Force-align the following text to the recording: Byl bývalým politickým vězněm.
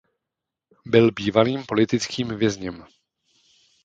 Byl 0.85 1.11
bývalým 1.11 1.65
politickým 1.65 2.37
vězněm. 2.37 2.85